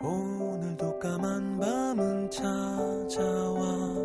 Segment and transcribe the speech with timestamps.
[0.00, 3.97] 오늘도 까만 밤은 찾아와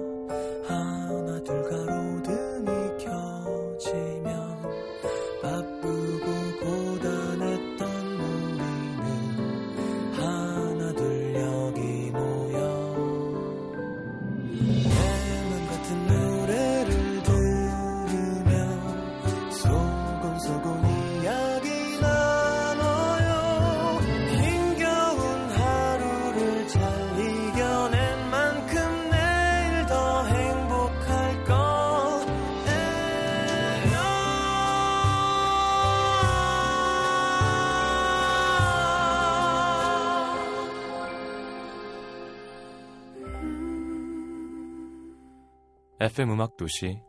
[46.04, 47.02] FM 음악 도시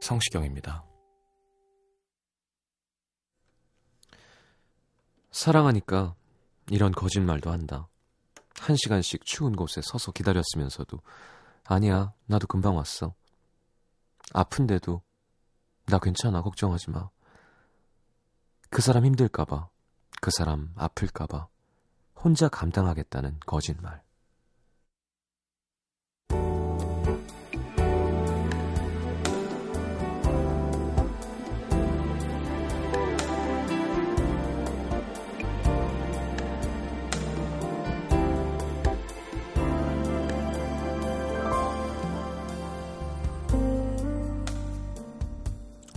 [0.00, 0.84] 성시경입니다.
[5.32, 6.14] 사랑하니까
[6.70, 7.88] 이런 거짓말도 한다.
[8.60, 11.00] 한 시간씩 추운 곳에 서서 기다렸으면서도
[11.64, 13.16] 아니야, 나도 금방 왔어.
[14.32, 15.02] 아픈데도
[15.86, 17.10] 나 괜찮아, 걱정하지 마.
[18.70, 19.68] 그 사람 힘들까봐,
[20.20, 21.48] 그 사람 아플까봐
[22.14, 24.05] 혼자 감당하겠다는 거짓말.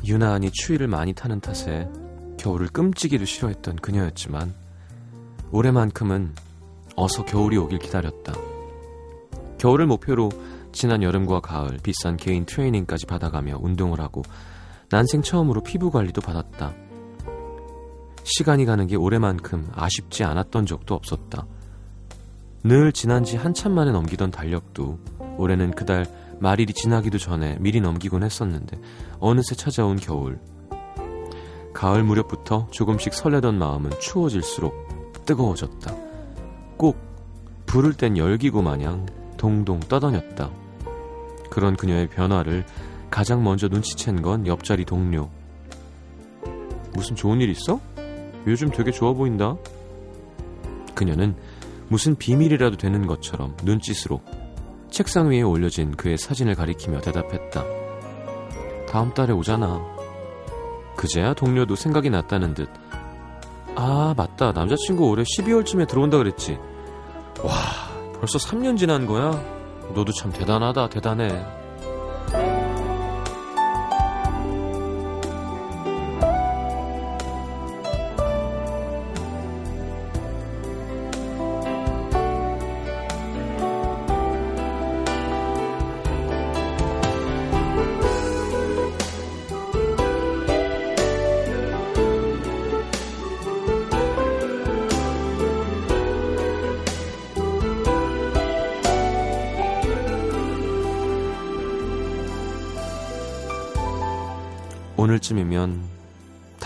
[0.09, 1.87] 유난히 추위를 많이 타는 탓에
[2.39, 4.55] 겨울을 끔찍이도 싫어했던 그녀였지만
[5.51, 6.33] 올해만큼은
[6.95, 8.33] 어서 겨울이 오길 기다렸다.
[9.59, 10.31] 겨울을 목표로
[10.71, 14.23] 지난 여름과 가을 비싼 개인 트레이닝까지 받아가며 운동을 하고
[14.89, 16.73] 난생 처음으로 피부 관리도 받았다.
[18.23, 21.45] 시간이 가는 게 올해만큼 아쉽지 않았던 적도 없었다.
[22.63, 24.97] 늘 지난 지 한참 만에 넘기던 달력도
[25.37, 26.07] 올해는 그달
[26.39, 28.79] 말일이 지나기도 전에 미리 넘기곤 했었는데
[29.19, 30.39] 어느새 찾아온 겨울.
[31.73, 35.95] 가을 무렵부터 조금씩 설레던 마음은 추워질수록 뜨거워졌다.
[36.77, 36.97] 꼭
[37.65, 39.05] 부를 땐 열기고 마냥
[39.37, 40.49] 동동 떠다녔다.
[41.49, 42.65] 그런 그녀의 변화를
[43.09, 45.29] 가장 먼저 눈치챈 건 옆자리 동료.
[46.93, 47.79] 무슨 좋은 일 있어?
[48.47, 49.55] 요즘 되게 좋아 보인다.
[50.95, 51.35] 그녀는
[51.87, 54.21] 무슨 비밀이라도 되는 것처럼 눈짓으로
[54.91, 57.63] 책상 위에 올려진 그의 사진을 가리키며 대답했다.
[58.87, 59.81] 다음 달에 오잖아.
[60.95, 62.69] 그제야 동료도 생각이 났다는 듯.
[63.75, 64.51] 아, 맞다.
[64.51, 66.57] 남자친구 올해 12월쯤에 들어온다 그랬지.
[67.43, 67.53] 와,
[68.19, 69.31] 벌써 3년 지난 거야?
[69.93, 71.45] 너도 참 대단하다, 대단해.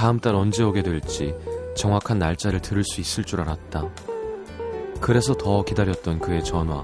[0.04, 1.34] 다음 달 언제 오게 될지
[1.78, 3.88] 정확한 날짜를 들을 수 있을 줄 알았다.
[5.00, 6.84] 그래서 더 기다렸던 그의 전화.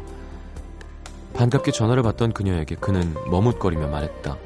[1.34, 4.38] 반갑게 전화를 받던 그녀에게 그는 머뭇거리며 말했다.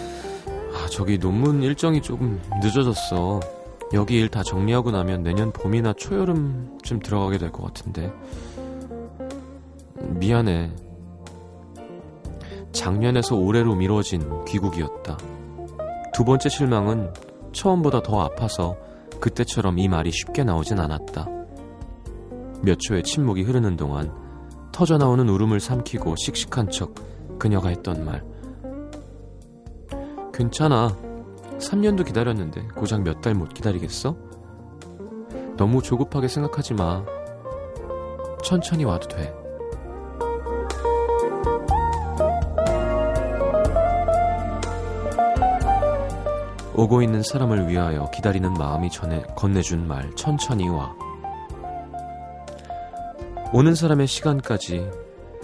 [0.00, 3.38] 아, 저기 논문 일정이 조금 늦어졌어.
[3.92, 8.12] 여기 일 다 정리하고 나면 내년 봄이나 초여름쯤 들어가게 될 것 같은데.
[9.94, 10.72] 미안해.
[12.72, 15.16] 작년에서 올해로 미뤄진 귀국이었다.
[16.12, 17.12] 두 번째 실망은
[17.52, 18.76] 처음보다 더 아파서
[19.20, 21.28] 그때처럼 이 말이 쉽게 나오진 않았다.
[22.62, 24.12] 몇 초의 침묵이 흐르는 동안
[24.72, 26.94] 터져나오는 울음을 삼키고 씩씩한 척
[27.38, 28.22] 그녀가 했던 말.
[30.32, 30.96] 괜찮아.
[31.58, 34.16] 3년도 기다렸는데 고작 몇 달 못 기다리겠어?
[35.56, 37.04] 너무 조급하게 생각하지 마.
[38.42, 39.34] 천천히 와도 돼.
[46.80, 50.96] 오고 있는 사람을 위하여 기다리는 마음이 전해 건네준 말 천천히 와.
[53.52, 54.88] 오는 사람의 시간까지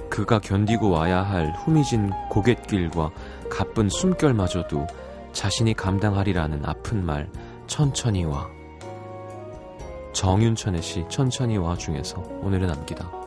[0.08, 3.10] 그가 견디고 와야 할 후미진 고갯길과
[3.50, 4.86] 가쁜 숨결마저도
[5.34, 7.28] 자신이 감당하리라는 아픈 말
[7.66, 8.48] 천천히 와.
[10.14, 13.25] 정윤천의 시 천천히 와 중에서 오늘의 남기다.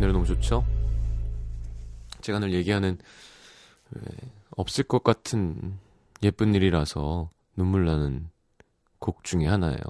[0.00, 0.64] 노래 너무 좋죠?
[2.22, 2.98] 제가 늘 얘기하는
[4.56, 5.78] 없을 것 같은
[6.22, 8.30] 예쁜 일이라서 눈물 나는
[8.98, 9.80] 곡 중에 하나예요.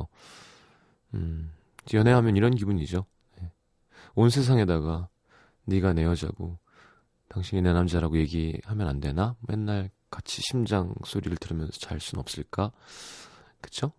[1.15, 1.53] 음,
[1.95, 3.05] 연애하면 이런 기분이죠.
[3.39, 3.53] 네.
[4.15, 5.09] 온 세상에다가
[5.65, 6.59] 네가 내 여자고
[7.29, 9.37] 당신이 내 남자라고 얘기하면 안 되나?
[9.41, 12.73] 맨날 같이 심장 소리를 들으면서 잘 순 없을까?
[13.61, 13.93] 그쵸?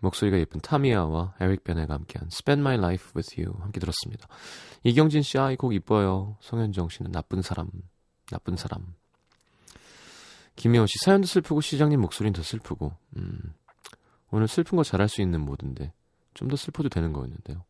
[0.00, 4.28] 목소리가 예쁜 타미야와 에릭 베네가 함께한 Spend My Life With You 함께 들었습니다.
[4.84, 6.36] 이경진 씨, 아, 이 곡 이뻐요.
[6.40, 7.68] 송현정 씨는 나쁜 사람,
[8.30, 8.94] 나쁜 사람.
[10.56, 13.54] 김혜원 씨, 사연도 슬프고 시장님 목소리는 더 슬프고, 음,
[14.30, 15.92] 오늘 슬픈 거 잘할 수 있는 모드인데,
[16.34, 17.64] 좀 더 슬퍼도 되는 거였는데요.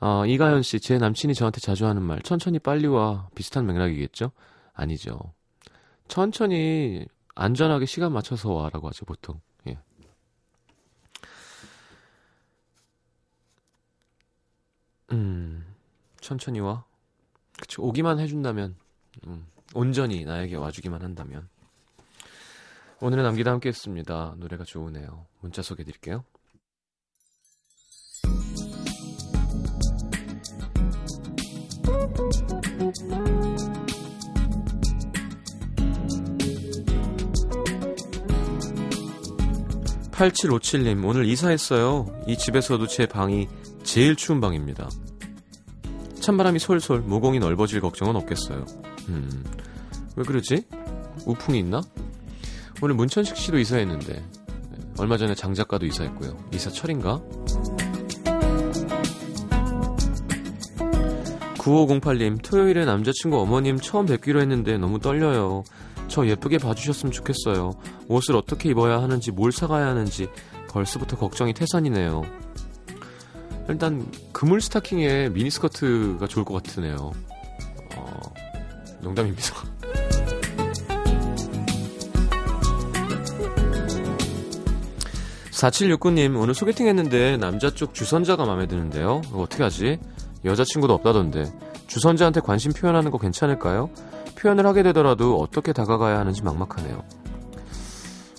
[0.00, 3.28] 어, 이가연 씨, 제 남친이 저한테 자주 하는 말, 천천히 빨리 와.
[3.34, 4.30] 비슷한 맥락이겠죠?
[4.72, 5.18] 아니죠.
[6.08, 9.40] 천천히, 안전하게 시간 맞춰서 와라고 하죠, 보통.
[9.68, 9.78] 예.
[15.12, 15.64] 음,
[16.20, 16.84] 천천히 와.
[17.58, 18.76] 그쵸, 오기만 해준다면,
[19.26, 21.48] 음, 온전히 나에게 와주기만 한다면.
[23.00, 24.34] 오늘은 남기다 함께 했습니다.
[24.36, 25.26] 노래가 좋으네요.
[25.40, 26.24] 문자 소개해 드릴게요.
[40.20, 42.06] 8757님, 오늘 이사했어요.
[42.26, 43.48] 이 집에서도 제 방이
[43.82, 44.90] 제일 추운 방입니다.
[46.20, 48.66] 찬바람이 솔솔, 모공이 넓어질 걱정은 없겠어요.
[49.08, 49.44] 음,
[50.16, 50.64] 왜 그러지?
[51.24, 51.80] 우풍이 있나?
[52.82, 56.36] 오늘 문천식 씨도 이사했는데, 네, 얼마 전에 장 작가도 이사했고요.
[56.52, 57.22] 이사철인가?
[61.56, 65.64] 9508님, 토요일에 남자친구 어머님 처음 뵙기로 했는데 너무 떨려요.
[66.10, 67.72] 저 예쁘게 봐주셨으면 좋겠어요.
[68.08, 70.28] 옷을 어떻게 입어야 하는지, 뭘 사가야 하는지
[70.68, 72.22] 벌써부터 걱정이 태산이네요.
[73.68, 77.12] 일단 그물 스타킹에 미니스커트가 좋을 것 같으네요.
[77.94, 78.20] 어,
[79.00, 79.54] 농담입니다.
[85.52, 89.20] 4769님, 오늘 소개팅 했는데 남자 쪽 주선자가 마음에 드는데요.
[89.32, 90.00] 어떻게 하지?
[90.44, 91.44] 여자친구도 없다던데
[91.86, 93.90] 주선자한테 관심 표현하는 거 괜찮을까요?
[94.40, 97.04] 표현을 하게 되더라도 어떻게 다가가야 하는지 막막하네요.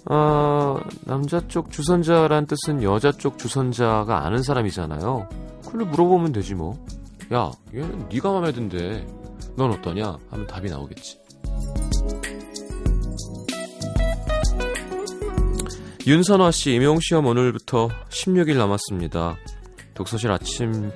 [0.06, 5.30] 아, 남자 쪽 주선자란 뜻은 여자 쪽 주선자가 아는 사람이잖아요.
[5.64, 6.74] 그걸 물어보면 되지 뭐.
[7.34, 9.06] 야, 얘는 네가 마음에 든대.
[9.56, 10.18] 넌 어떠냐?
[10.32, 11.20] 하면 답이 나오겠지.
[16.08, 19.38] 윤선화 씨, 임용 시험 오늘부터 16일 남았습니다.
[19.94, 20.92] 독서실 아침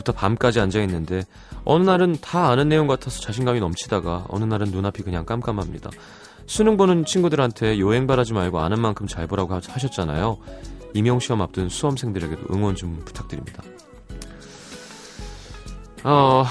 [0.00, 1.24] 부터 밤까지 앉아 있는데
[1.64, 5.90] 어느 날은 다 아는 내용 같아서 자신감이 넘치다가 어느 날은 눈앞이 그냥 깜깜합니다.
[6.46, 10.38] 수능 보는 친구들한테 요행 바라지 말고 아는 만큼 잘 보라고 하셨잖아요.
[10.94, 13.62] 임용 시험 앞둔 수험생들에게도 응원 좀 부탁드립니다.
[16.02, 16.44] 어,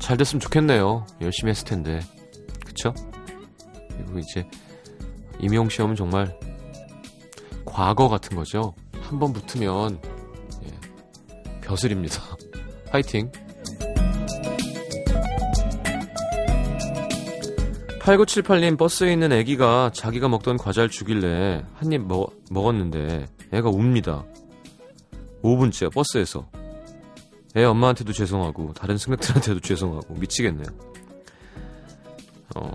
[0.00, 1.06] 잘 됐으면 좋겠네요.
[1.20, 2.00] 열심히 했을 텐데.
[2.66, 2.92] 그쵸?
[3.88, 4.48] 그리고 이제
[5.38, 6.36] 임용 시험은 정말
[7.64, 8.74] 과거 같은 거죠.
[9.00, 10.00] 한번 붙으면
[11.66, 12.22] 벼슬입니다.
[12.90, 13.30] 화이팅!
[18.00, 22.06] 8978님 버스에 있는 애기가 자기가 먹던 과자를 주길래 한 입
[22.50, 24.24] 먹었는데 애가 웁니다.
[25.42, 26.48] 5분째 버스에서.
[27.56, 30.66] 애 엄마한테도 죄송하고 다른 승객들한테도 죄송하고 미치겠네요.
[32.54, 32.70] 어,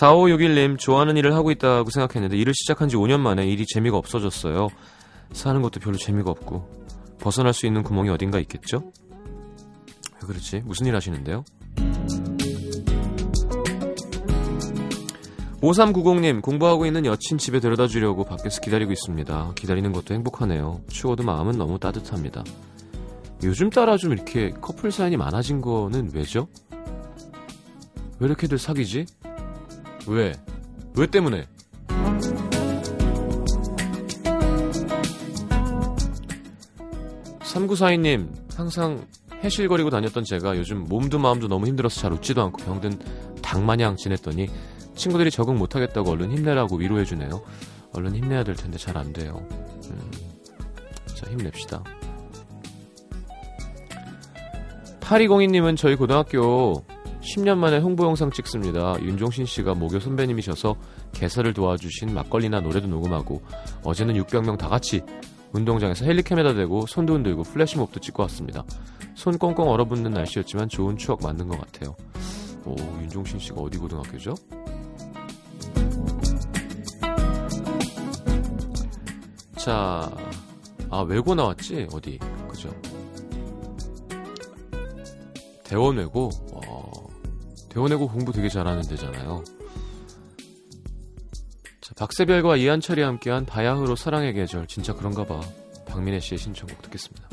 [0.00, 4.68] 4561님 좋아하는 일을 하고 있다고 생각했는데 일을 시작한 지 5년 만에 일이 재미가 없어졌어요.
[5.32, 6.85] 사는 것도 별로 재미가 없고
[7.26, 8.92] 벗어날 수 있는 구멍이 어딘가 있겠죠?
[10.22, 10.62] 왜 그렇지?
[10.64, 11.44] 무슨 일 하시는데요?
[15.60, 19.54] 5390님, 공부하고 있는 여친 집에 데려다 주려고 밖에서 기다리고 있습니다.
[19.56, 20.82] 기다리는 것도 행복하네요.
[20.86, 22.44] 추워도 마음은 너무 따뜻합니다.
[23.42, 26.46] 요즘 따라 좀 이렇게 커플 사연이 많아진 거는 왜죠?
[28.20, 29.04] 왜 이렇게들 사귀지?
[30.06, 30.32] 왜?
[30.94, 31.48] 왜 때문에?
[37.56, 39.06] 3942님, 항상
[39.42, 42.98] 해실거리고 다녔던 제가 요즘 몸도 마음도 너무 힘들어서 잘 웃지도 않고 병든
[43.42, 44.48] 닭마냥 지냈더니
[44.94, 47.42] 친구들이 적응 못하겠다고 얼른 힘내라고 위로해주네요.
[47.94, 49.46] 얼른 힘내야 될 텐데 잘 안 돼요.
[49.90, 50.10] 음,
[51.06, 51.82] 자, 힘냅시다.
[55.00, 56.84] 8202님은 저희 고등학교
[57.20, 58.96] 10년 만에 홍보 영상 찍습니다.
[59.00, 60.76] 윤종신 씨가 모교 선배님이셔서
[61.12, 63.42] 개설을 도와주신 막걸리나 노래도 녹음하고
[63.82, 65.02] 어제는 600명 다 같이
[65.52, 68.64] 운동장에서 헬리캠에다 대고 손도 흔들고 플래시몹도 찍고 왔습니다.
[69.14, 71.96] 손 꽁꽁 얼어붙는 날씨였지만 좋은 추억 만든 것 같아요.
[72.64, 74.34] 오, 윤종신 씨가 어디 고등학교죠?
[79.56, 80.10] 자,
[80.90, 81.88] 아, 외고 나왔지?
[81.92, 82.18] 어디?
[82.48, 82.70] 그죠?
[85.64, 86.92] 대원외고, 어,
[87.70, 89.42] 대원외고 공부 되게 잘하는 데잖아요.
[91.86, 94.66] 자, 박세별과 이한철이 함께한 바야흐로 사랑의 계절.
[94.66, 95.40] 진짜 그런가 봐.
[95.86, 97.28] 박민혜 씨의 신청곡 듣겠습니다.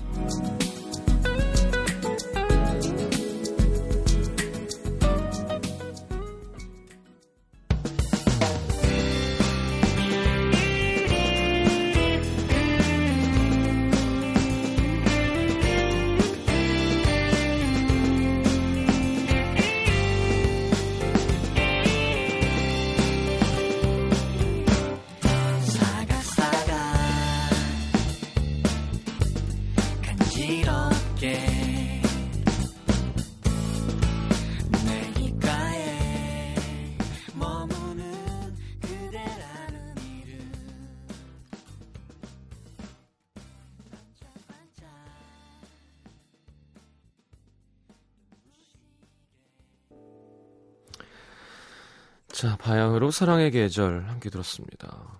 [52.74, 55.20] 자, 바야흐로 사랑의 계절 함께 들었습니다.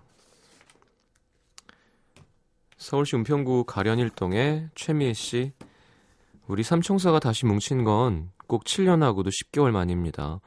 [2.76, 5.52] 서울시 은평구 가련일동의 최미애 씨.
[6.48, 10.40] 우리 삼총사가 다시 뭉친 건 꼭 7년하고도 10개월 만입니다.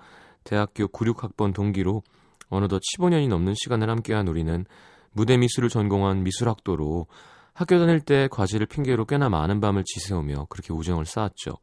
[0.44, 2.04] 대학교 96학번 동기로
[2.50, 4.66] 어느덧 15년이 넘는 시간을 함께한 우리는
[5.14, 7.08] 무대 미술을 전공한 미술학도로
[7.54, 11.54] 학교 다닐 때 과제를 핑계로 꽤나 많은 밤을 지새우며 그렇게 우정을 쌓았죠.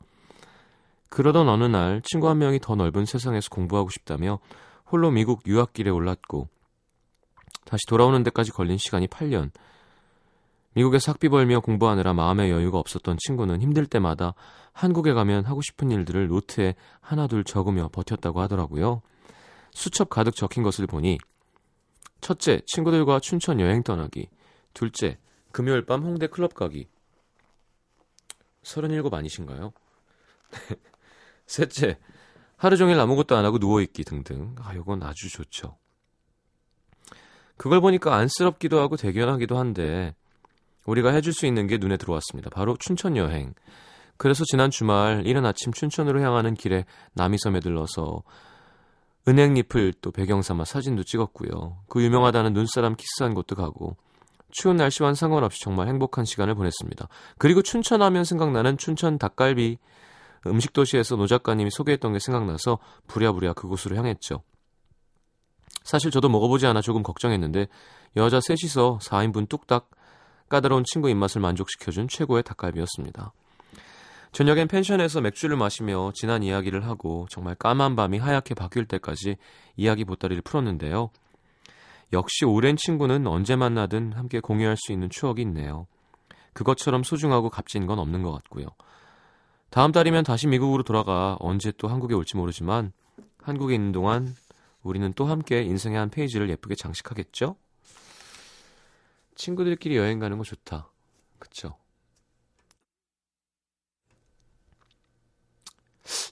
[1.10, 4.40] 그러던 어느 날 친구 한 명이 더 넓은 세상에서 공부하고 싶다며
[4.94, 6.48] 홀로 미국 유학길에 올랐고
[7.64, 9.50] 다시 돌아오는 데까지 걸린 시간이 8년.
[10.74, 14.34] 미국에서 학비 벌며 공부하느라 마음의 여유가 없었던 친구는 힘들 때마다
[14.72, 19.02] 한국에 가면 하고 싶은 일들을 노트에 하나둘 적으며 버텼다고 하더라고요.
[19.72, 21.18] 수첩 가득 적힌 것을 보니
[22.20, 24.28] 첫째, 친구들과 춘천 여행 떠나기.
[24.74, 25.18] 둘째,
[25.50, 26.86] 금요일 밤 홍대 클럽 가기.
[28.62, 29.72] 37 아니신가요?
[31.48, 31.98] 셋째,
[32.56, 34.54] 하루 종일 아무것도 안 하고 누워있기 등등.
[34.62, 35.76] 아, 요건 아주 좋죠.
[37.56, 40.14] 그걸 보니까 안쓰럽기도 하고 대견하기도 한데,
[40.86, 42.50] 우리가 해줄 수 있는 게 눈에 들어왔습니다.
[42.50, 43.54] 바로 춘천 여행.
[44.16, 46.84] 그래서 지난 주말 이른 아침 춘천으로 향하는 길에
[47.14, 48.22] 남이섬에 들러서
[49.26, 51.78] 은행잎을 또 배경 삼아 사진도 찍었고요.
[51.88, 53.96] 그 유명하다는 눈사람 키스한 곳도 가고
[54.50, 57.08] 추운 날씨와는 상관없이 정말 행복한 시간을 보냈습니다.
[57.38, 59.78] 그리고 춘천하면 생각나는 춘천 닭갈비
[60.46, 64.42] 음식 도시에서 노 작가님이 소개했던 게 생각나서 부랴부랴 그곳으로 향했죠.
[65.82, 67.66] 사실 저도 먹어보지 않아 조금 걱정했는데
[68.16, 69.90] 여자 셋이서 4인분 뚝딱
[70.48, 73.32] 까다로운 친구 입맛을 만족시켜준 최고의 닭갈비였습니다.
[74.32, 79.36] 저녁엔 펜션에서 맥주를 마시며 지난 이야기를 하고 정말 까만 밤이 하얗게 바뀔 때까지
[79.76, 81.10] 이야기 보따리를 풀었는데요.
[82.12, 85.86] 역시 오랜 친구는 언제 만나든 함께 공유할 수 있는 추억이 있네요.
[86.52, 88.66] 그것처럼 소중하고 값진 건 없는 것 같고요.
[89.74, 92.92] 다음 달이면 다시 미국으로 돌아가 언제 또 한국에 올지 모르지만
[93.38, 94.36] 한국에 있는 동안
[94.84, 97.56] 우리는 또 함께 인생의 한 페이지를 예쁘게 장식하겠죠?
[99.34, 100.92] 친구들끼리 여행 가는 거 좋다.
[101.40, 101.76] 그쵸?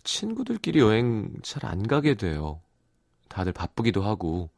[0.04, 2.60] 친구들끼리 여행 잘 안 가게 돼요.
[3.28, 4.50] 다들 바쁘기도 하고,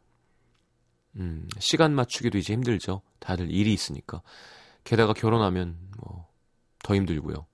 [1.17, 3.01] 음, 시간 맞추기도 이제 힘들죠.
[3.19, 4.21] 다들 일이 있으니까.
[4.85, 6.29] 게다가 결혼하면 뭐,
[6.83, 7.47] 더 힘들고요.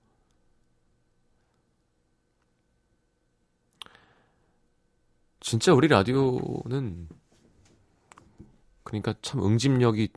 [5.41, 7.09] 진짜 우리 라디오는,
[8.83, 10.09] 그러니까 참 응집력이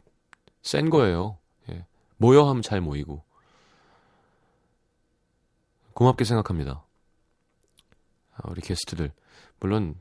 [0.62, 1.38] 센 거예요.
[1.70, 1.86] 예.
[2.18, 3.24] 모여 하면 잘 모이고.
[5.94, 6.84] 고맙게 생각합니다.
[8.34, 9.12] 아, 우리 게스트들.
[9.60, 9.94] 물론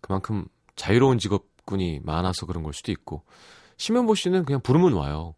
[0.00, 0.46] 그만큼
[0.76, 3.24] 자유로운 직업군이 많아서 그런 걸 수도 있고.
[3.76, 5.34] 심현보 씨는 그냥 부르면 와요.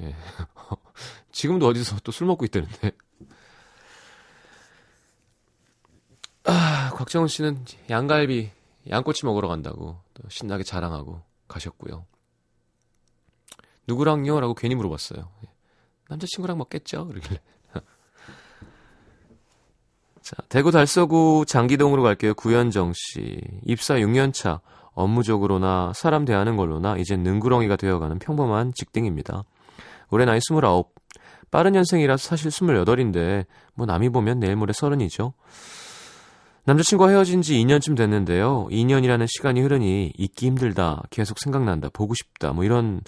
[0.00, 0.14] 예.
[1.32, 2.92] 지금도 어디서 또 술 먹고 있다는데.
[6.44, 8.50] 아, 곽정은 씨는 양갈비,
[8.90, 12.04] 양꼬치 먹으러 간다고 또 신나게 자랑하고 가셨고요.
[13.86, 14.40] 누구랑요?
[14.40, 15.28] 라고 괜히 물어봤어요.
[15.44, 15.48] 예.
[16.08, 17.06] 남자친구랑 먹겠죠?
[17.06, 17.40] 그러길래.
[20.22, 22.34] 자, 대구 달서구 장기동으로 갈게요.
[22.34, 23.40] 구현정 씨.
[23.64, 24.60] 입사 6년차.
[24.92, 29.42] 업무적으로나 사람 대하는 걸로나 이젠 능구렁이가 되어가는 평범한 직딩입니다.
[30.10, 30.84] 올해 나이 29.
[31.50, 35.34] 빠른 연생이라서 사실 28인데 뭐 남이 보면 내일 모레 서른이죠.
[36.66, 38.68] 남자친구와 헤어진 지 2년쯤 됐는데요.
[38.70, 43.02] 2년이라는 시간이 흐르니 잊기 힘들다, 계속 생각난다, 보고 싶다, 뭐 이런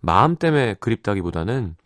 [0.00, 1.76] 마음 때문에 그립다기보다는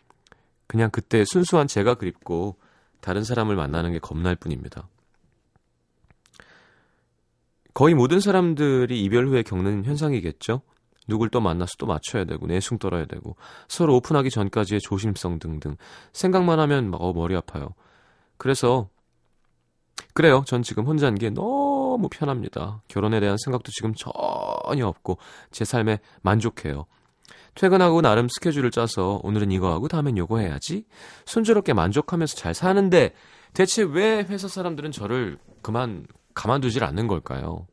[0.65, 2.57] 그냥 그때 순수한 제가 그립고
[3.01, 4.87] 다른 사람을 만나는 게 겁날 뿐입니다.
[7.73, 10.61] 거의 모든 사람들이 이별 후에 겪는 현상이겠죠?
[11.07, 13.35] 누굴 또 만나서 또 맞춰야 되고 내숭 떨어야 되고
[13.67, 15.75] 서로 오픈하기 전까지의 조심성 등등
[16.13, 17.73] 생각만 하면 막 어, 머리 아파요.
[18.37, 18.89] 그래서
[20.13, 20.43] 그래요.
[20.45, 22.81] 전 지금 혼자인 게 너무 편합니다.
[22.87, 25.17] 결혼에 대한 생각도 지금 전혀 없고
[25.51, 26.85] 제 삶에 만족해요.
[27.55, 30.85] 퇴근하고 나름 스케줄을 짜서 오늘은 이거 하고 다음엔 요거 해야지.
[31.25, 33.13] 순조롭게 만족하면서 잘 사는데
[33.53, 37.67] 대체 왜 회사 사람들은 저를 그만 가만두질 않는 걸까요?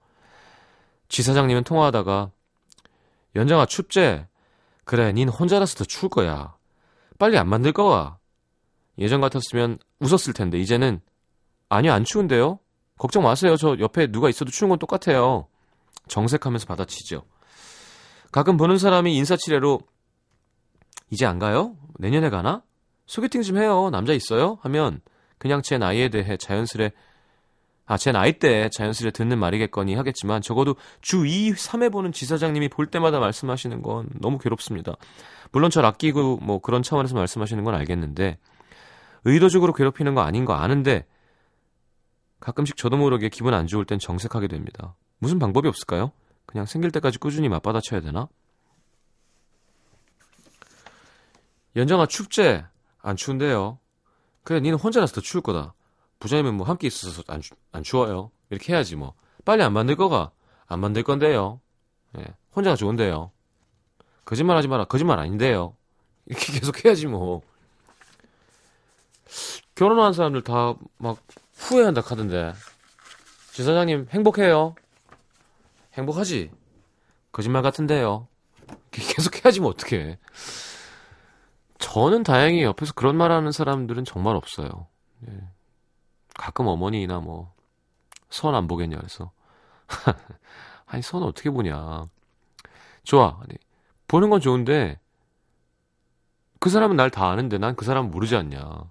[1.08, 2.30] 지 사장님은 통화하다가
[3.36, 4.26] 연장아 춥제?
[4.84, 6.56] 그래 닌 혼자라서 더 추울 거야.
[7.18, 8.18] 빨리 안 만들 거야.
[8.98, 11.00] 예전 같았으면 웃었을 텐데 이제는
[11.68, 12.58] 아니요 안 추운데요.
[12.98, 13.56] 걱정 마세요.
[13.56, 15.46] 저 옆에 누가 있어도 추운 건 똑같아요.
[16.08, 17.24] 정색하면서 받아치죠.
[18.32, 19.80] 가끔 보는 사람이 인사치레로
[21.10, 21.76] 이제 안 가요?
[21.98, 22.62] 내년에 가나?
[23.06, 23.88] 소개팅 좀 해요.
[23.90, 24.58] 남자 있어요?
[24.62, 25.00] 하면
[25.38, 26.92] 그냥 제 나이에 대해 자연스레
[27.86, 32.86] 아, 제 나이 때 자연스레 듣는 말이겠거니 하겠지만 적어도 주 2, 3회 보는 지사장님이 볼
[32.86, 34.96] 때마다 말씀하시는 건 너무 괴롭습니다.
[35.52, 38.36] 물론 절 아끼고 뭐 그런 차원에서 말씀하시는 건 알겠는데
[39.24, 41.06] 의도적으로 괴롭히는 거 아닌 거 아는데
[42.40, 44.94] 가끔씩 저도 모르게 기분 안 좋을 땐 정색하게 됩니다.
[45.18, 46.12] 무슨 방법이 없을까요?
[46.46, 48.28] 그냥 생길 때까지 꾸준히 맞받아쳐야 되나?
[51.76, 52.64] 연정아 춥제?
[53.02, 53.78] 안 추운데요.
[54.44, 55.74] 그래 니는 혼자라서 더 추울 거다.
[56.20, 57.42] 부자님은 뭐 함께 있어서 안,
[57.72, 58.30] 안 추워요.
[58.50, 59.14] 이렇게 해야지 뭐.
[59.44, 60.30] 빨리 안 만들 거가.
[60.66, 61.60] 안 만들 건데요.
[62.18, 62.24] 예,
[62.56, 63.30] 혼자가 좋은데요.
[64.24, 64.84] 거짓말 하지 마라.
[64.84, 65.76] 거짓말 아닌데요.
[66.26, 67.42] 이렇게 계속 해야지 뭐.
[69.74, 71.18] 결혼한 사람들 다 막
[71.58, 72.52] 후회한다 카던데.
[73.52, 74.74] 지 사장님 행복해요.
[75.94, 76.50] 행복하지?
[77.32, 78.28] 거짓말 같은데요.
[78.90, 80.18] 계속 해야지 뭐 어떡해.
[81.78, 84.86] 저는 다행히 옆에서 그런 말 하는 사람들은 정말 없어요.
[85.28, 85.32] 예.
[86.34, 87.52] 가끔 어머니나 뭐,
[88.30, 89.32] 선 안 보겠냐, 그래서.
[90.86, 92.06] 아니, 선 어떻게 보냐.
[93.04, 93.38] 좋아.
[93.42, 93.58] 아니,
[94.06, 94.98] 보는 건 좋은데,
[96.60, 98.90] 그 사람은 날 다 아는데 난 그 사람 모르지 않냐.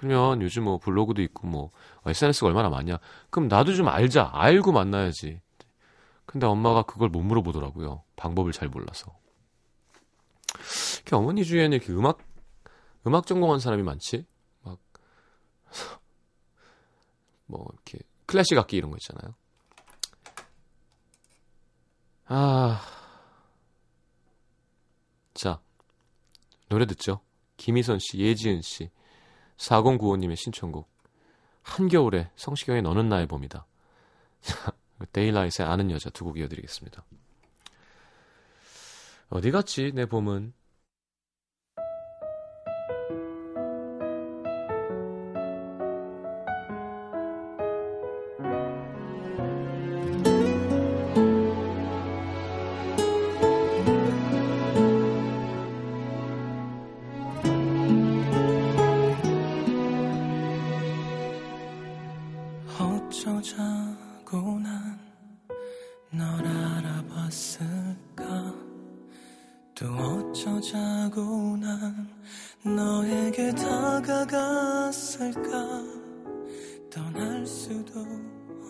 [0.00, 1.72] 그러면 요즘 뭐 블로그도 있고 뭐
[2.06, 2.98] SNS가 얼마나 많냐.
[3.28, 4.30] 그럼 나도 좀 알자.
[4.32, 5.42] 알고 만나야지.
[6.24, 8.02] 근데 엄마가 그걸 못 물어보더라고요.
[8.16, 9.14] 방법을 잘 몰라서.
[10.94, 12.18] 이렇게 어머니 주위에는 이렇게 음악,
[13.06, 14.24] 음악 전공한 사람이 많지?
[14.62, 14.78] 막,
[17.44, 19.34] 뭐, 이렇게, 클래식 악기 이런 거 있잖아요.
[22.24, 22.80] 아.
[25.34, 25.60] 자,
[26.70, 27.20] 노래 듣죠?
[27.58, 28.90] 김희선 씨, 예지은 씨,
[29.60, 30.88] 4095님의 신청곡.
[31.62, 33.66] 한겨울에 성시경의 너는 나의 봄이다.
[35.12, 37.04] 데일라이트의 아는 여자 두 곡 이어드리겠습니다.
[39.28, 40.52] 어디 갔지 내 봄은?
[70.20, 72.06] 어쩌자고 난
[72.62, 75.40] 너에게 다가갔을까?
[76.90, 78.00] 떠날 수도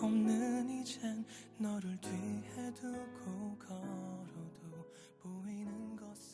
[0.01, 1.25] 없는 이젠
[1.57, 4.87] 너를 뒤에 두고 걸어도
[5.21, 6.30] 보이는 것은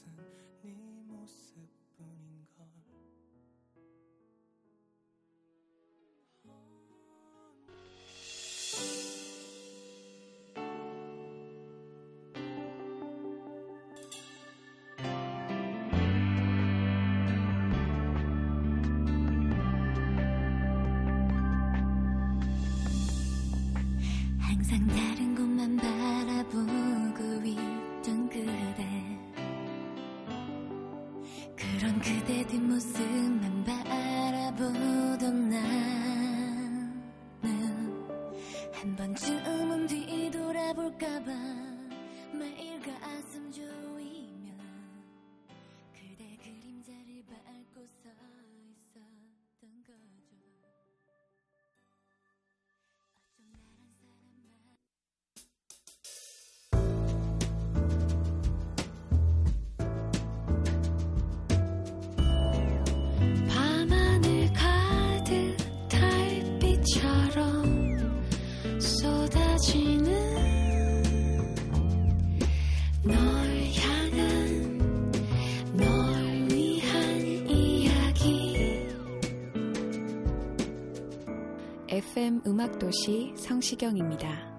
[82.45, 84.55] 음악도시 성시경입니다.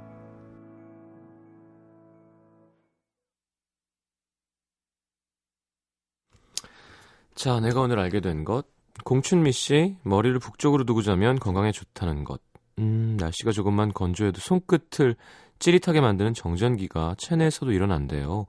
[7.34, 8.66] 자, 내가 오늘 알게 된 것.
[9.04, 12.40] 공춘미 씨, 머리를 북쪽으로 두고 자면 건강에 좋다는 것.
[12.78, 15.16] 음, 날씨가 조금만 건조해도 손끝을
[15.58, 18.46] 찌릿하게 만드는 정전기가 체내에서도 일어난대요.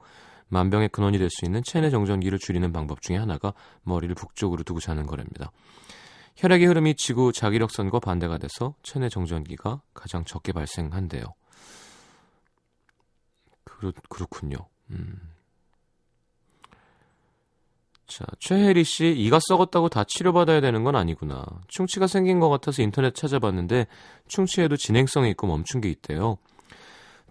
[0.48, 5.06] 만병의 근원이 될 수 있는 체내 정전기를 줄이는 방법 중에 하나가 머리를 북쪽으로 두고 자는
[5.06, 5.52] 거랍니다.
[6.40, 11.26] 혈액의 흐름이 지구 자기력선과 반대가 돼서 체내 정전기가 가장 적게 발생한대요.
[13.66, 14.56] 그렇, 그렇군요.
[14.90, 15.20] 음.
[18.08, 21.46] 자, 최혜리 씨, 이가 썩었다고 다 치료받아야 되는 건 아니구나.
[21.68, 23.88] 충치가 생긴 것 같아서 인터넷 찾아봤는데
[24.30, 26.38] 충치에도 진행성이 있고 멈춘 게 있대요.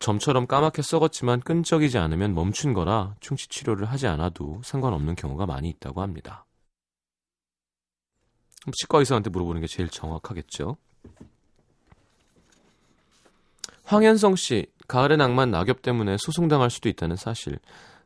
[0.00, 6.02] 점처럼 까맣게 썩었지만 끈적이지 않으면 멈춘 거라 충치 치료를 하지 않아도 상관없는 경우가 많이 있다고
[6.02, 6.44] 합니다.
[8.72, 10.76] 치과 의사한테 물어보는 게 제일 정확하겠죠.
[13.84, 17.58] 황현성 씨, 가을의 낭만 낙엽 때문에 소송당할 수도 있다는 사실.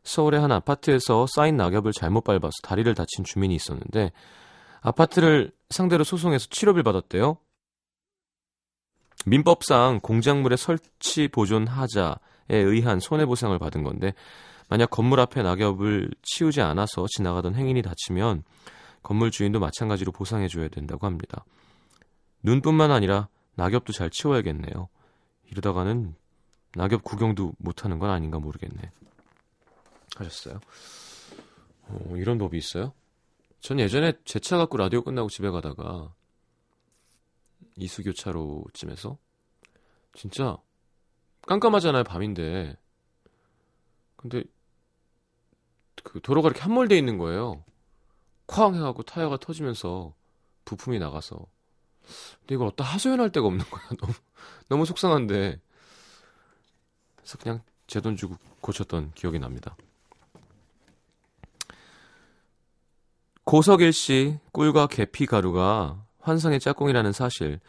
[0.05, 4.13] 서울의 한 아파트에서 쌓인 낙엽을 잘못 밟아서 다리를 다친 주민이 있었는데
[4.81, 7.39] 아파트를 상대로 소송해서 치료비를 받았대요.
[9.27, 12.17] 민법상 공작물의 설치 보존 하자에
[12.49, 14.15] 의한 손해보상을 받은 건데
[14.69, 18.43] 만약 건물 앞에 낙엽을 치우지 않아서 지나가던 행인이 다치면
[19.03, 21.45] 건물 주인도 마찬가지로 보상해줘야 된다고 합니다.
[22.43, 24.89] 눈뿐만 아니라 낙엽도 잘 치워야겠네요.
[25.51, 26.15] 이러다가는
[26.75, 28.91] 낙엽 구경도 못하는 건 아닌가 모르겠네.
[30.17, 30.61] 하셨어요?
[31.89, 32.93] 어, 이런 법이 있어요?
[33.61, 36.13] 전 예전에 제 차 갖고 라디오 끝나고 집에 가다가
[37.77, 39.19] 이수교차로쯤에서
[40.15, 40.57] 진짜
[41.43, 42.77] 깜깜하잖아요 밤인데
[44.17, 44.45] 근데
[46.03, 47.65] 그 도로가 이렇게 함몰돼 있는 거예요
[48.47, 50.15] 쾅 해갖고 타이어가 터지면서
[50.65, 51.47] 부품이 나가서.
[52.41, 53.83] 근데 이걸 어디다 하소연할 데가 없는 거야.
[54.01, 54.13] 너무
[54.69, 55.61] 너무 속상한데.
[57.17, 59.77] 그래서 그냥 제 돈 주고 고쳤던 기억이 납니다.
[63.45, 67.61] 고석일 씨 꿀과 계피 가루가 환상의 짝꿍이라는 사실,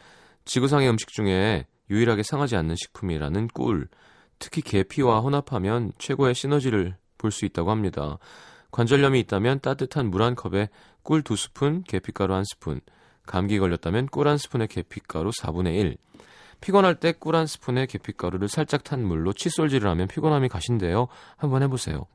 [0.44, 3.88] 지구상의 음식 중에 유일하게 상하지 않는 식품이라는 꿀,
[4.38, 8.18] 특히 계피와 혼합하면 최고의 시너지를 볼 수 있다고 합니다.
[8.74, 10.68] 관절염이 있다면 따뜻한 물 한 컵에
[11.04, 12.80] 꿀 두 스푼, 계피가루 한 스푼,
[13.24, 15.96] 감기 걸렸다면 꿀 한 스푼에 계피가루 4분의 1,
[16.60, 21.06] 피곤할 때 꿀 한 스푼에 계피가루를 살짝 탄 물로 칫솔질을 하면 피곤함이 가신대요.
[21.36, 22.06] 한번 해보세요.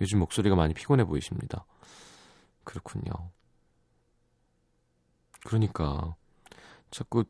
[0.00, 1.64] 요즘 목소리가 많이 피곤해 보이십니다.
[2.64, 3.12] 그렇군요.
[5.46, 6.16] 그러니까
[6.90, 7.22] 자꾸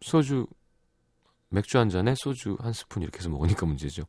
[0.00, 0.48] 소주
[1.50, 4.02] 맥주 한 잔에 소주 한 스푼 이렇게 해서 먹으니까 문제죠.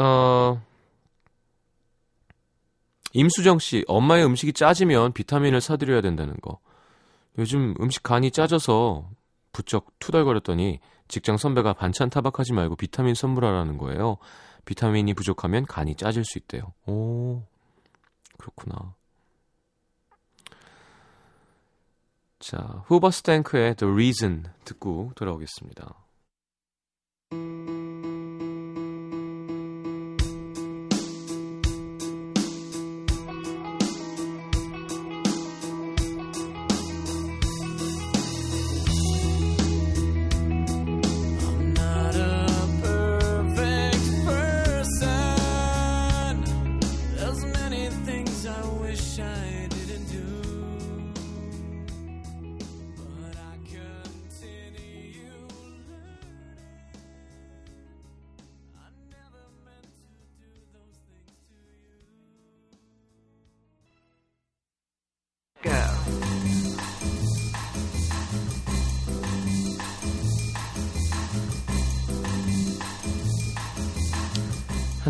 [0.00, 0.60] 어
[3.12, 6.58] 임수정 씨, 엄마의 음식이 짜지면 비타민을 사드려야 된다는 거.
[7.38, 9.10] 요즘 음식 간이 짜져서
[9.52, 14.16] 부쩍 투덜거렸더니 직장 선배가 반찬 타박하지 말고 비타민 선물하라는 거예요.
[14.64, 16.72] 비타민이 부족하면 간이 짜질 수 있대요.
[16.86, 17.42] 오,
[18.38, 18.94] 그렇구나.
[22.38, 25.94] 자, 후버스탱크의 The Reason 듣고 돌아오겠습니다.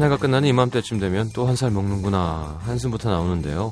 [0.01, 3.71] 한 해가 끝나는 이맘때쯤 되면 또 한 살 먹는구나 한숨부터 나오는데요.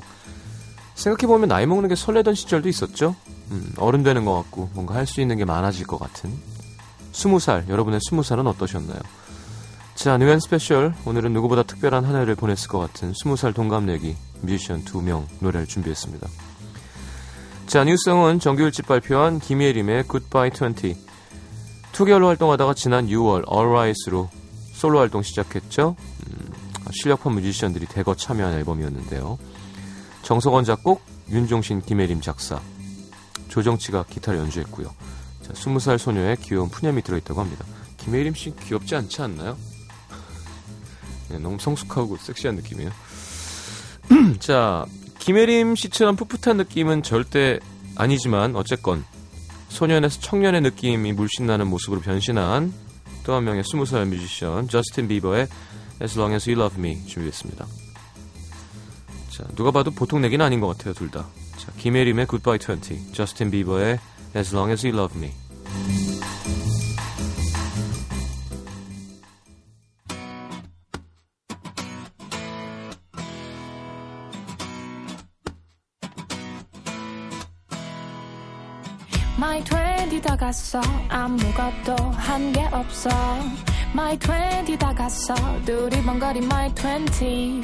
[0.93, 3.15] 생각해보면 나이 먹는 게 설레던 시절도 있었죠.
[3.51, 6.31] 음, 어른 되는 것 같고 뭔가 할 수 있는 게 많아질 것 같은.
[7.13, 8.99] 스무 살 여러분의 스무 살은 어떠셨나요?
[9.95, 14.83] 자, New & Special 오늘은 누구보다 특별한 한 해를 보냈을 것 같은 스무 살 동갑내기 뮤지션
[14.85, 16.27] 두명 노래를 준비했습니다.
[17.65, 20.95] 자, 뉴스성은 정규 일집 발표한 김예림의 Goodbye 20.
[21.91, 24.29] 2개월로 활동하다가 지난 6월 Alright으로
[24.79, 25.97] 솔로 활동 시작했죠.
[25.99, 26.53] 음,
[26.91, 29.37] 실력파 뮤지션들이 대거 참여한 앨범이었는데요.
[30.21, 32.61] 정석원 작곡, 윤종신, 김혜림 작사,
[33.49, 34.87] 조정치가 기타를 연주했고요.
[35.41, 37.65] 자, 20살 소녀의 귀여운 푸념이 들어있다고 합니다.
[37.97, 39.57] 김혜림 씨 귀엽지 않지 않나요?
[41.27, 42.91] 네, 너무 성숙하고 섹시한 느낌이에요.
[44.39, 44.85] 자,
[45.19, 47.59] 김혜림 씨처럼 풋풋한 느낌은 절대
[47.97, 49.03] 아니지만 어쨌건
[49.67, 52.73] 소년에서 청년의 느낌이 물씬 나는 모습으로 변신한
[53.23, 55.47] 또 한 명의 20살 뮤지션 저스틴 비버의
[56.01, 57.65] As Long As You Love Me 준비했습니다.
[59.29, 61.27] 자, 누가 봐도 보통 내기는 아닌 것 같아요, 둘 다.
[61.57, 63.99] 자, 김혜림의 Goodbye 20, 저스틴 비버의
[64.35, 66.08] As Long As You Love Me.
[80.49, 80.81] 갔어.
[81.09, 83.07] 아무것도 한 게 없어.
[83.93, 85.35] My 20다 갔어.
[85.63, 87.61] 두리번거리 My 20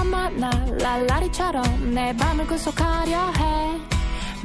[0.00, 0.48] 엄마 나
[0.80, 3.80] 랄라리처럼 내 밤을 구속하려 해.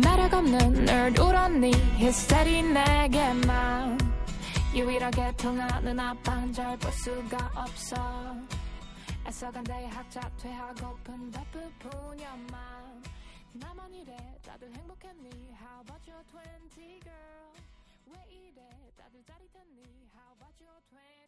[0.04, 3.98] 매력 없는 늘 울었니 히스테리 내게만.
[4.76, 7.96] 유일하게 통하는 아빠 한절 볼 수가 없어.
[9.26, 12.60] 애써간 대학자 퇴하고픈 바쁘뿐이야만.
[13.54, 14.18] 나만 이래.
[14.46, 15.30] 다들 행복했니?
[15.62, 17.49] How about your 20 girl
[18.09, 21.25] 왜 이래 다들 짜릿했니 How about your 20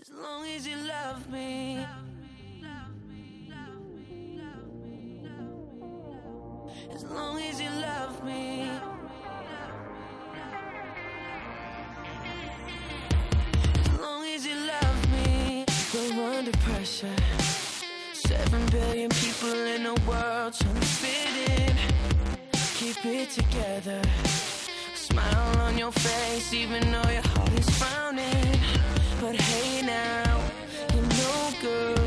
[0.00, 1.86] As long as you love me.
[6.94, 8.70] As long as you love me.
[13.78, 15.64] As long as you love me.
[15.94, 17.14] We're under pressure.
[18.12, 21.76] Seven billion people in the world trying to fit in.
[22.74, 24.00] Keep it together.
[25.17, 28.59] Smile on your face, even though your heart is frowning.
[29.19, 30.39] But hey now,
[30.93, 32.06] you know, girl,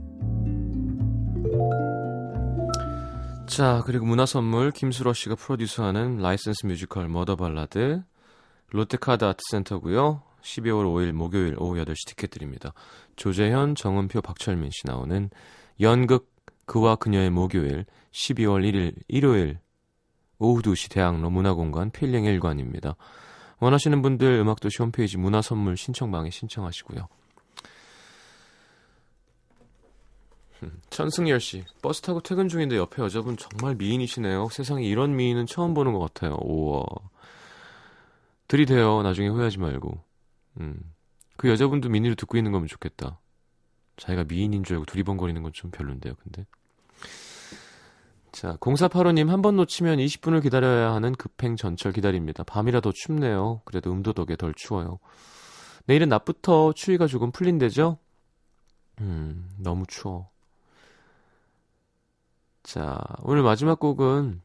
[3.47, 8.01] 자, 그리고 문화 선물 김수로 씨가 프로듀서하는 라이센스 뮤지컬 머더 발라드
[8.69, 10.23] 롯데카드 아트센터고요.
[10.41, 12.73] 12월 5일 목요일 오후 8시 티켓 드립니다.
[13.15, 15.29] 조재현, 정은표, 박철민 씨 나오는
[15.79, 16.31] 연극
[16.65, 19.59] 그와 그녀의 목요일 12월 1일 일요일
[20.39, 22.95] 오후 2시 대학로 문화공간 필링 1관입니다.
[23.59, 27.07] 원하시는 분들 음악도시 홈페이지 문화선물 신청방에 신청하시고요.
[30.89, 34.49] 천승열 씨, 버스 타고 퇴근 중인데 옆에 여자분 정말 미인이시네요.
[34.51, 36.37] 세상에 이런 미인은 처음 보는 것 같아요.
[36.41, 36.83] 우와.
[38.47, 39.01] 들이대요.
[39.03, 40.03] 나중에 후회하지 말고.
[40.59, 40.75] 음.
[41.37, 43.19] 그 여자분도 미니로 듣고 있는 거면 좋겠다.
[43.97, 46.45] 자기가 미인인 줄 알고 두리번거리는 건 좀 별론데요, 근데.
[48.31, 52.43] 자, 0485님 한 번 놓치면 20분을 기다려야 하는 급행 전철 기다립니다.
[52.43, 53.61] 밤이라 더 춥네요.
[53.65, 54.99] 그래도 음도 덕에 덜 추워요.
[55.85, 57.97] 내일은 낮부터 추위가 조금 풀린대죠?
[59.01, 60.29] 음, 너무 추워.
[62.63, 64.41] 자, 오늘 마지막 곡은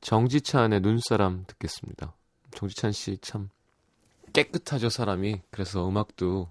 [0.00, 2.14] 정지찬의 눈사람 듣겠습니다.
[2.52, 3.50] 정지찬 씨 참
[4.32, 5.40] 깨끗하죠, 사람이.
[5.50, 6.50] 그래서 음악도,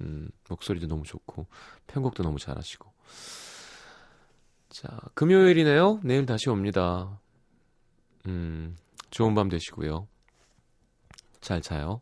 [0.00, 1.46] 음, 목소리도 너무 좋고,
[1.86, 2.90] 편곡도 너무 잘하시고.
[4.70, 6.00] 자, 금요일이네요.
[6.02, 7.18] 내일 다시 옵니다.
[8.26, 8.76] 음,
[9.10, 10.08] 좋은 밤 되시고요.
[11.40, 12.00] 잘 자요.